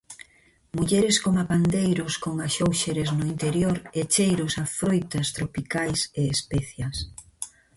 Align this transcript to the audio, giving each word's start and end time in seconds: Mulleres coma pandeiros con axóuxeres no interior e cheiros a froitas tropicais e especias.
Mulleres 0.77 1.17
coma 1.23 1.49
pandeiros 1.51 2.13
con 2.23 2.35
axóuxeres 2.47 3.09
no 3.17 3.25
interior 3.33 3.75
e 3.99 4.01
cheiros 4.13 4.53
a 4.63 4.65
froitas 4.77 5.27
tropicais 5.37 5.99
e 6.21 6.23
especias. 6.35 6.95